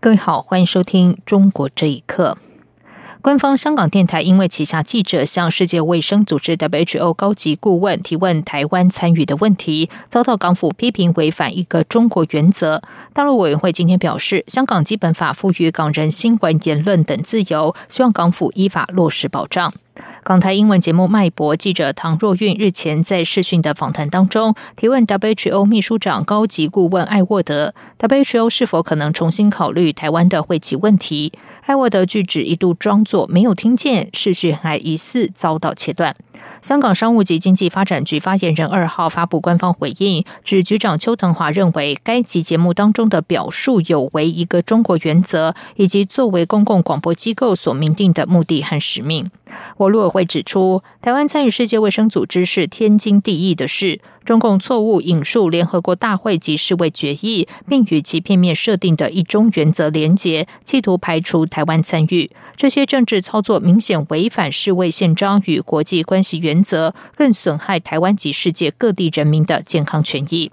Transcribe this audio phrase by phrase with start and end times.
[0.00, 2.38] 各位好，欢迎收听《中国这一刻》。
[3.20, 12.80] 官方香港电台因为旗下记者向世界卫生组织 WHO 高级顾问提问台湾参与的问题，遭到港府批评违反一个中国原则。
[13.12, 19.74] 大陆委员会今天表示，香港基本法赋予港人新闻、言论等自由，希望港府依法落实保障。
[20.22, 31.32] 港台英文节目《脉搏》记者唐若韵日前在视讯的访谈当中，提问 WHO 秘书长高级顾问艾沃德，WHO 是否可能重新考虑台湾的会籍问题？
[31.68, 36.16] 艾沃德拒止一度装作没有听见，视讯还疑似遭到切断。
[36.60, 49.30] 香港商务及经济发展局发言人二号发布官方回应，指局长邱腾华认为该集节目当中的表述有违一个中国原则，以及作为公共广播机构所明定的目的和使命。
[49.76, 54.00] 我陆委会指出，台湾参与世界卫生组织是天经地义的事。
[54.24, 62.30] 中共错误引述联合国大会及世卫决议，并与其片面设定的一中原则连结，企图排除台湾参与。
[62.54, 70.52] 这些政治操作明显违反世卫宪章与国际关系其原则，更损害台湾及世界各地人民的健康权益。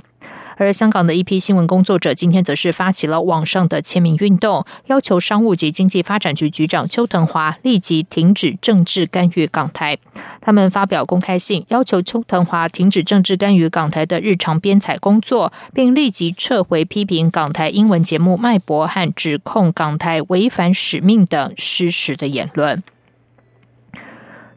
[0.57, 9.97] 而香港的一批新闻工作者今天则是发起了网上的签名运动，要求商务及经济发展局局长邱腾华立即停止政治干预港台。
[10.39, 22.81] 他们发表公开信，要求邱腾华停止政治干预港台的日常编采工作，并立即撤回批评港台英文节目《脉搏》和指控港台违反使命等失实的言论。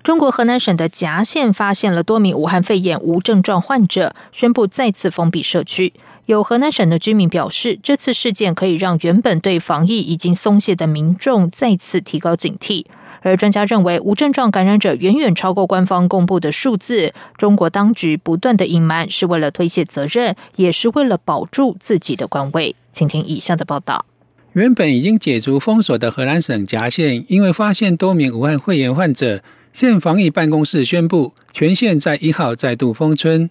[0.08, 5.92] 中国河南省的夹县发现了多名武汉肺炎无症状患者，宣布再次封闭社区。
[6.24, 12.86] 有河南省的居民表示，这次事件可以让原本对防疫已经松懈的民众再次提高警惕。
[13.20, 17.12] 而专家认为，无症状感染者远远超过官方公布的数字。
[17.36, 22.74] 中国当局不断的隐瞒，是为了推卸责任，也是为了保住自己的官位。
[22.90, 24.06] 请听以下的报道：
[24.54, 29.42] 原本已经解除封锁的河南省郏县，因为发现多名武汉肺炎患者。
[29.78, 33.48] 县防疫办公室宣布，全县在一号再度封村。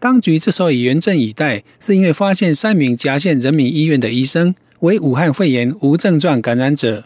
[0.00, 7.04] 当局之所以严阵以待，是因为发现三名夹县人民医院的医生为武汉肺炎无症状感染者。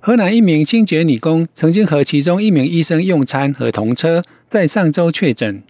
[0.00, 5.62] 河南一名清洁女工曾经和其中一名医生用餐和同车，在上周确诊。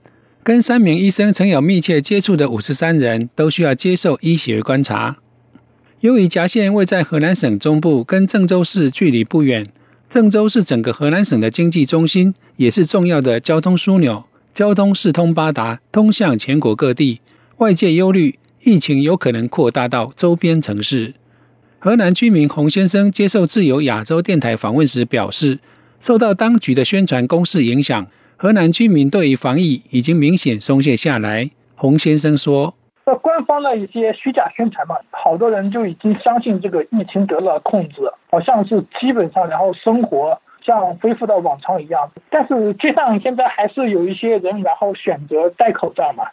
[0.42, 5.18] 跟三名医生曾有密切接触的五十三人都需要接受医学观察。
[6.00, 9.68] 由于夹县位在河南省中部，跟郑州市距离不远。
[10.10, 14.24] 郑州是整个河南省的经济中心，也是重要的交通枢纽，
[14.54, 17.20] 交通四通八达，通向全国各地。
[17.58, 21.12] 外界忧虑疫情有可能扩大到周边城市。
[21.78, 25.58] 河南居民洪先生接受自由亚洲电台访问时表示，
[26.00, 28.06] 受到当局的宣传攻势影响，
[28.38, 31.50] 河南居民对于防疫已经明显松懈下来。
[31.74, 32.77] 洪先生说。
[33.16, 42.10] 官方的一些虚假宣传嘛，好多人就已经相信这个疫情得了控制，好像是基本上，然后生活像恢复到往常一样。
[42.30, 46.24] 但是街上现在还是有一些人，然后选择戴口罩嘛，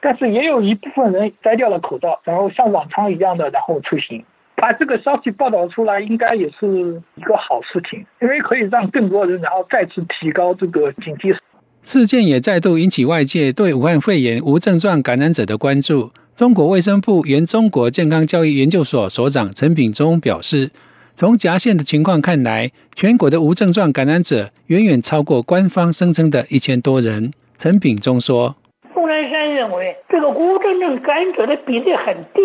[0.00, 4.24] 但是也有一部分人摘掉了口罩，然后像往常一样的然后出行。
[4.56, 11.36] 把这个消息报道出来，应该也是一个好事情，因为可以让更多人然后再次提高这个警惕。
[11.82, 16.12] 事件也再度引起外界对武汉肺炎无症状感染者的关注。
[16.36, 20.72] 中国卫生部原中国健康教育研究所所长陈炳忠表示，
[21.14, 27.30] 从夹县的情况看来，全国的无症状感染者远远超过官方声称的一千多人。
[27.56, 28.56] 陈炳忠说
[28.92, 32.40] ：“钟南山认为这个无症状感染者的比例很低，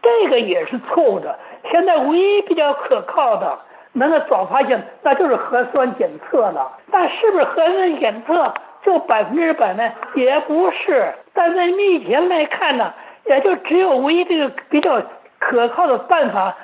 [0.00, 1.38] 这个也是错误的。
[1.70, 3.58] 现在唯一比较可靠的
[3.92, 6.72] 能够早发现，那就是核酸检测了。
[6.90, 9.82] 但是不是核酸检测就百分之百呢？
[10.16, 11.12] 也不是。
[11.34, 11.76] 但在目
[12.08, 12.90] 前来看呢。”
[13.30, 15.00] 也就只有唯一这个比较
[15.38, 16.54] 可靠的办法。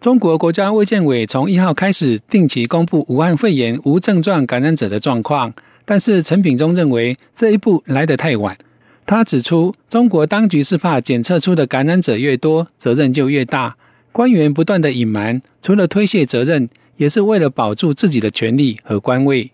[0.00, 5.52] 中国国家卫健委从一号开始定期公布武汉肺炎无症状感染者的状况，
[5.84, 8.56] 但是陈品忠认为这一步来得太晚。
[9.04, 13.76] 他指出，中国当局是怕检测出的感染者越多，责任就越大。
[14.12, 19.50] 官员不断的隐瞒，除了推卸责任，也是为了保住自己的权利和官位。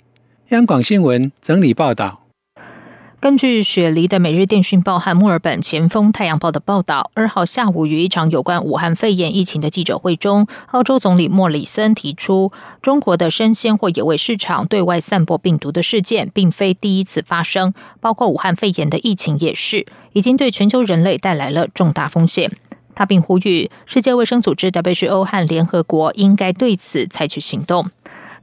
[0.48, 2.27] 央广新闻整理报道。
[3.20, 22.52] 根据雪梨的《每日电讯报》和墨尔本前锋《太阳报》的报道，二号下午于一场有关武汉肺炎疫情的记者会中，澳洲总理莫里森提出，中国的生鲜或野味市场对外散播病毒的事件并非第一次发生，包括武汉肺炎的疫情也是，已经对全球人类带来了重大风险。
[22.94, 27.90] 他并呼吁世界卫生组织 （WHO） 和联合国应该对此采取行动。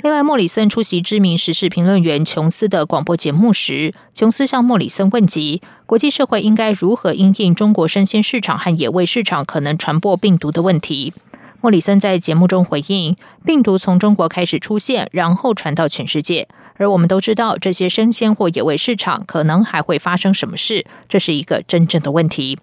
[0.06, 11.12] 另外，莫里森出席知名时事评论员琼斯的广播节目时，琼斯向莫里森问及国际社会应该如何应应中国生鲜市场和野味市场可能传播病毒的问题。
[11.60, 22.60] 莫里森在节目中回应：病毒从中国开始出现，然后传到全世界，而我们都知道这些生鲜或野味市场可能还会发生什么事，这是一个真正的问题。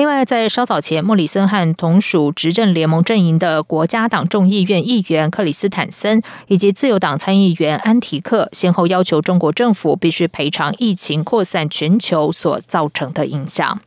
[0.00, 13.82] 另外，在稍早前，莫里森和同属执政联盟阵营的国家党众议院议员克里斯坦森以及自由党参议员安提克，先后要求中国政府必须赔偿疫情扩散全球所造成的影响。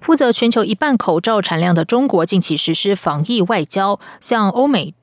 [0.00, 4.94] 负责全球一半口罩产量的中国，近期实施防疫外交，向欧美。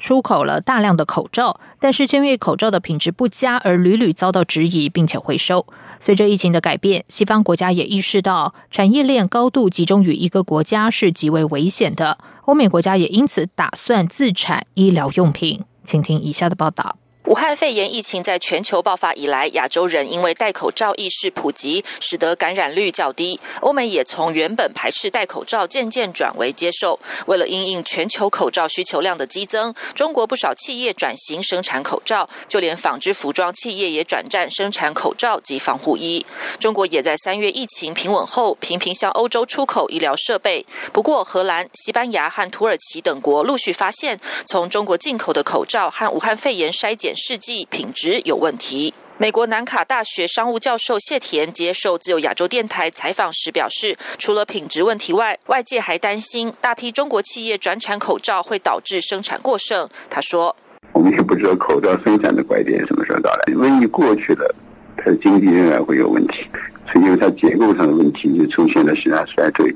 [0.00, 5.64] 出口了大量的口罩，但是因为口罩的品质不佳而屡屡遭到质疑，并且回收。
[6.00, 12.18] 随着疫情的改变，西方国家也意识到产业链高度集中于一个国家是极为危险的。
[12.46, 15.62] 欧美国家也因此打算自产医疗用品。
[15.84, 16.96] 请听以下的报道。
[17.26, 23.38] 武汉肺炎疫情在全球爆发以来，亚洲人因为戴口罩意识普及，使得感染率较低。
[23.60, 26.98] 欧美也从原本排斥戴口罩，渐渐转为接受。
[27.26, 36.24] 为了应应全球口罩需求量的激增，中国不少企业转型生产口罩，就连纺织服装企业也转战生产口罩及防护衣。
[36.58, 40.64] 中国也在三月疫情平稳后，频频向欧洲出口医疗设备。
[40.92, 47.09] 不过，荷兰、西班牙和土耳其等国陆续发现，从中国进口的口罩和武汉肺炎筛检。
[47.16, 48.94] 试剂品质有问题。
[49.18, 59.86] 美国南卡大学商务教授谢田接受自由亚洲电台采访时表示，除了品质问题外，外界还担心大批中国企业转产口罩会导致生产过剩。
[60.08, 60.56] 他说
[60.94, 63.52] ：“我们也不知道口罩生产的拐点什么时候到来。
[63.52, 64.54] 瘟疫过去了，
[64.96, 66.46] 它的经济仍然会有问题，
[66.90, 69.70] 所以因为它结构上的问题就出现了实在衰退。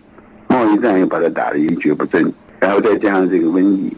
[0.49, 3.93] 贸易战又把它打得一蹶不振，然后再加上这个瘟疫，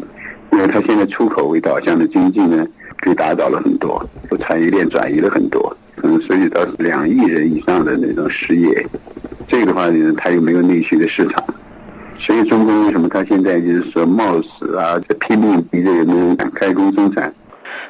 [0.51, 2.67] 因为它现在出口为导向的经济呢。”
[3.03, 4.05] 被打倒了很多，
[4.41, 8.87] 产业链转移了很多，可能涉及到两亿人以上的那种失业，
[9.47, 11.43] 这个话呢，它又没有内需的市场，
[12.19, 17.33] 所以中国为什么它现在就是说冒死啊，拼命逼着人们开工生产？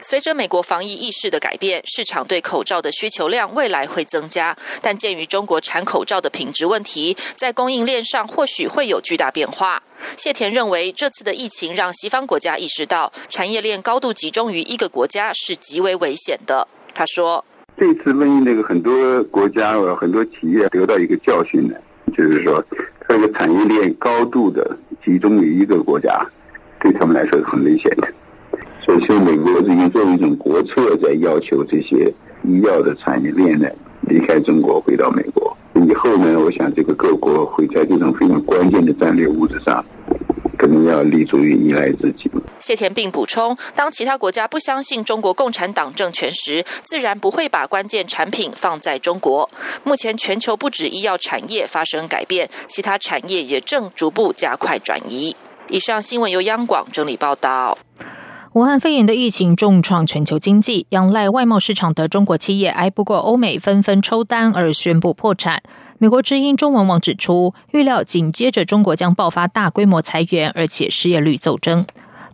[0.01, 9.83] 随着美国防疫意识的改变，市场对口罩的需求量未来会增加，但鉴于中国产口罩的品质问题，在供应链上或许会有巨大变化。
[10.17, 16.69] 谢田认为，这次的疫情让西方国家意识到，产业链高度集中于一个国家是极为危险的。
[16.95, 17.45] 他说
[17.79, 21.75] ：“这次瘟疫，那个很多国家很多企业得到一个教训呢，
[22.17, 22.63] 就是说，
[23.09, 26.25] 这个产业链高度的集中于一个国家，
[26.81, 28.09] 对他们来说是很危险的。
[28.87, 33.69] 所以，说美国已经作为一种国策，在要求这些医药的产业链呢
[34.03, 39.85] 离开中国，回到美国。”以后呢，我想这个各国会在这种非常关键的战略物质上，
[40.57, 42.31] 可能要立足于依赖自己。
[42.61, 49.51] 谢田并补充，当其他国家不相信中国共产党政权时，自然不会把关键产品放在中国。
[49.83, 55.37] 目前全球不止医药产业发生改变，其他产业也正逐步加快转移。
[55.69, 57.77] 以上新闻由央广整理报道。
[58.57, 65.63] 武汉肺炎的疫情重创全球经济，仰赖外贸市场的中国企业挨不过欧美纷纷抽单而宣布破产。
[65.99, 71.85] 美国之音中文网指出，预料紧接着中国将爆发大规模裁员，而且失业率骤增。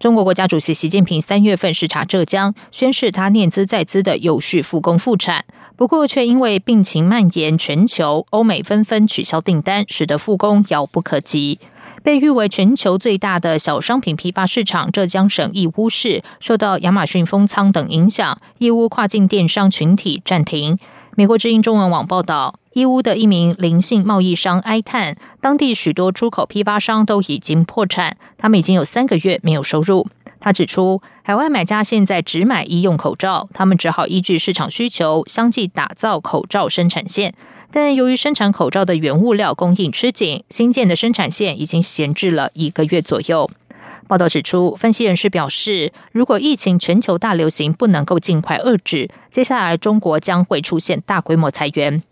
[0.03, 5.45] 中国国家主席习近平三月份视察浙江，宣示他念兹在兹的有序复工复产，
[5.77, 11.61] 不过却因为病情蔓延全球，欧美纷纷取消订单，使得复工遥不可及。
[12.03, 20.77] 被誉为全球最大的小商品批发市场浙江省义乌市，受到亚马逊封仓等影响，义乌跨境电商群体暂停。
[21.15, 30.09] 美国之音中文网报道，义乌的一名灵性贸易商哀叹，当地许多出口批发商都已经破产，他们已经有三个月没有收入。
[30.41, 37.35] 他指出，海外买家现在只买医用口罩，他们只好依据市场需求，相继打造口罩生产线。
[37.71, 43.51] 但由于生产口罩的原物料供应吃紧，新建的生产线已经闲置了一个月左右。
[44.07, 52.03] 报道指出，分析人士表示，如果疫情全球大流行不能够尽快遏制，接下来中国将会出现大规模裁员。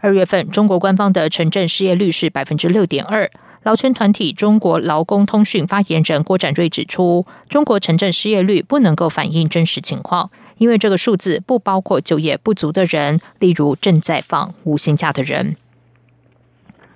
[0.00, 3.30] 二月份，中国官方的城镇失业率是百分之六点二。
[3.62, 15.56] 劳权团体中国劳工通讯发言人郭展瑞指出，中国城镇失业率不能够反映真实情况，因为这个数字不包括就业不足的人，例如正在放无薪假的人。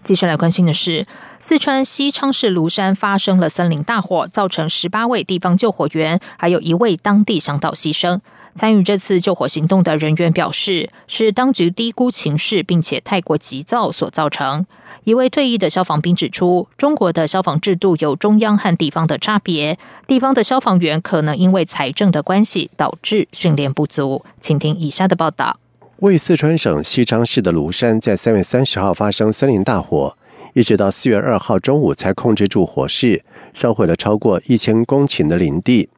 [0.05, 1.07] 继续来关心的是，
[1.39, 8.21] 四川西昌市庐山发生了森林大火，造成十八位地方救火员，还有一位当地向导牺牲。
[8.55, 14.67] 参与这次救火行动的人员表示，是当局低估情势，并且太过急躁所造成。
[15.05, 24.25] 一位退役的消防兵指出，中国的消防制度有中央和地方的差别，地方的消防员可能因为财政的关系导致训练不足。
[24.39, 25.59] 请听以下的报道：
[26.01, 30.17] 为四川省西昌市的庐山在三月三十号发生森林大火，
[30.53, 33.23] 一直到四月二号中午才控制住火势，
[33.53, 35.89] 烧毁了超过一千公顷的林地。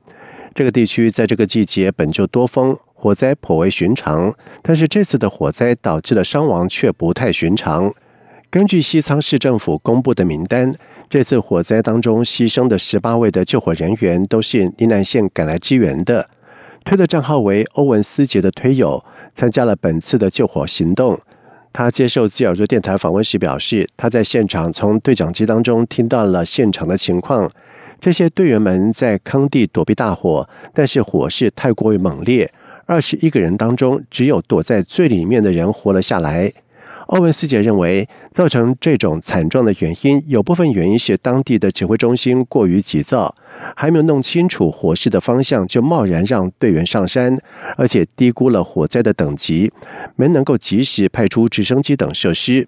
[0.55, 4.35] 这个地区在这个季节本就多风，火灾颇为寻常。
[4.63, 7.93] 但是这次的火灾导致的伤亡却不太寻常。
[8.51, 10.73] 根据西昌市政府公布的名单，
[11.09, 16.29] 这次火灾当中牺牲的十八位的救火人员都是宁南县赶来支援的。
[16.87, 21.19] 推的账号为欧文斯杰的推友参加了本次的救火行动。
[21.73, 27.51] 他接受自由州电台访问时表示，他在现场从对讲机当中听到了现场的情况。
[28.01, 32.49] 这些队员们在坑地躲避大火，但是火势太过于猛烈，
[32.87, 36.53] 二十一个人当中只有躲在最里面的人活了下来。
[37.07, 43.35] 欧文斯杰认为，造成这种惨状的原因，有部分原因是当地的指挥中心过于急躁，
[43.75, 47.37] 还没有弄清楚火势的方向就贸然让队员上山，
[47.77, 49.73] 而且低估了火灾的等级，
[50.17, 52.67] 没能够及时派出直升机等设施。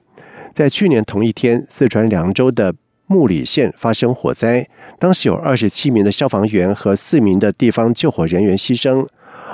[0.52, 2.74] 在去年同一天，四川凉州的。
[3.10, 4.68] 木里县发生火灾，
[4.98, 9.06] 当时有二十七名的消防员和四名的地方救火人员牺牲。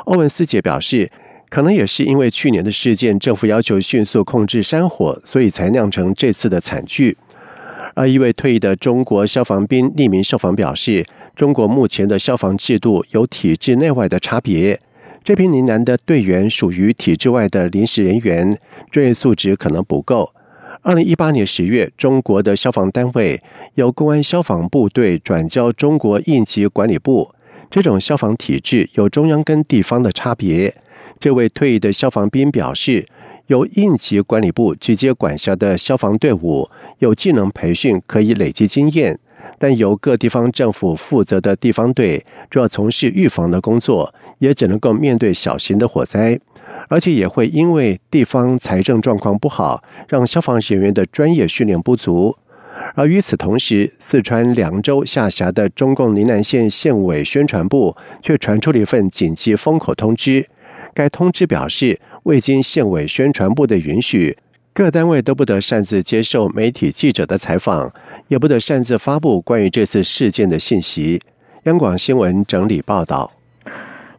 [0.07, 1.09] 欧文斯杰表示，
[1.55, 7.17] 可能也是因为去年的事件，政府要求迅速控制山火，所以才酿成这次的惨剧。
[7.95, 11.07] 而一位退役的中国消防兵匿名受访表示，
[11.37, 14.81] 中国目前的消防制度有体制内外的差别。
[15.23, 18.59] 这批宁南的队员属于体制外的临时人员，
[18.91, 20.33] 专业素质可能不够。
[20.83, 23.41] 二零一八年十月，中国的消防单位
[23.77, 27.33] 由公安消防部队转交中国应急管理部。
[27.71, 30.75] 这种消防体制有中央跟地方的差别。
[31.25, 33.07] 这位退役的消防兵表示，
[33.47, 39.17] 由应急管理部直接管辖的消防队伍有技能培训，可以累积经验；
[39.59, 46.39] 但由各地方政府负责的地方队，主要从事预防的工作，也只能够面对小型的火灾。
[46.89, 52.37] 而且也会因为地方财政状况不好，让消防人员的专业训练不足。
[52.95, 60.47] 而与此同时，四川凉州下辖的中共宁南县县委宣传部却传出了一份紧急封口通知。
[60.95, 64.39] 该通知表示，未经县委宣传部的允许，
[64.73, 67.93] 各单位都不得擅自接受媒体记者的采访，
[68.29, 71.21] 也不得擅自发布关于这次事件的信息。
[71.65, 73.33] 央广新闻整理报道。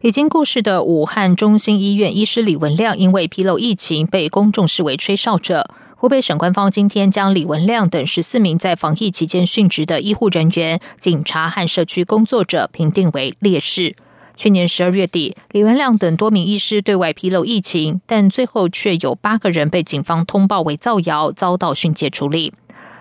[0.02, 5.68] 已经过世的武汉中心医院医师李文亮，因为披露疫情被公众视为吹哨者。
[5.96, 13.96] 湖北省官方今天将李文亮等十四名在防疫期间殉职的医护人员、警察和社区工作者评定为烈士。
[14.36, 22.52] 去年十二月底，李文亮等多名医师对外披露疫情，但最后却有八个人被警方通报为造谣，遭到训诫处理。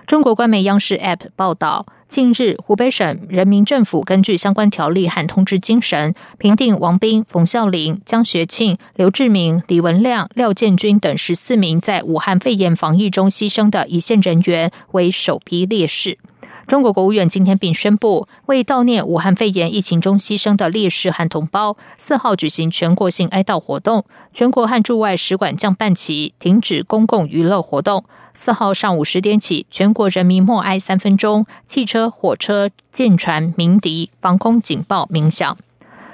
[0.08, 1.86] 中国官媒央视 App 报道。
[2.08, 16.20] 近日，湖北省人民政府根据相关条例和通知精神，评定王斌、冯孝林、江学庆、刘志明、李文亮、廖建军等十四名在武汉肺炎防疫中牺牲的一线人员为首批烈士。
[16.68, 24.04] 中国国务院今天并宣布，为悼念武汉肺炎疫情中牺牲的烈士和同胞，四号举行全国性哀悼活动，
[24.34, 28.04] 全国和驻外使馆降半旗，停止公共娱乐活动。
[28.34, 35.58] 四号上午十点起，全国人民默哀三分钟，汽车、火车、舰船鸣笛，防空警报鸣响。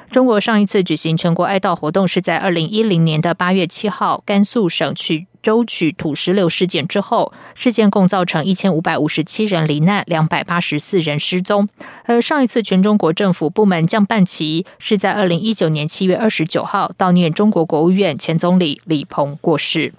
[0.09, 11.67] 中国上一次举行全国哀悼活动是在二零一零年的八月七号，甘肃省区舟曲土石流事件之后，事件共造成一千五百五十七人罹难，两百八十四人失踪。
[12.05, 19.93] 而上一次全中国政府部门降半旗是在二零一九年七月二十九号，悼念中国国务院前总理李鹏过世。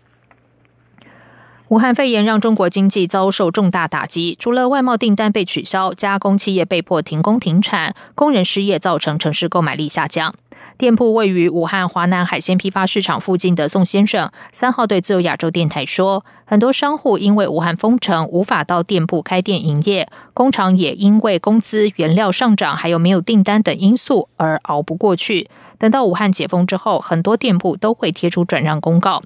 [1.69, 10.35] 武汉肺炎让中国经济遭受重大打击，除了外贸订单被取消，加工企业被迫停工停产，工人失业，造成城市购买力下降。
[10.83, 25.49] 店铺位于武汉华南海鲜批发市场附近的宋先生三号对自由亚洲电台说：“很多商户因为武汉封城，无法到店铺开店营业，工厂也因为工资、原料上涨，还有没有订单等因素而熬不过去。
[25.79, 29.23] 等到武汉解封之后，很多店铺都会贴出转让公告。”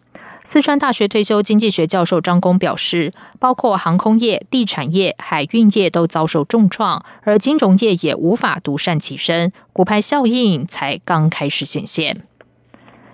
[0.49, 12.23] 四川大学退休经济学教授张工表示，包括航空业、地产业、海运业都遭受重创，而金融业也无法独善其身，股牌效应才刚开始显现。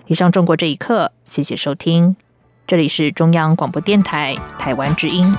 [0.05, 2.15] 以上中国这一刻，谢谢收听，
[2.67, 5.35] 这里是中央广播电台台湾之音。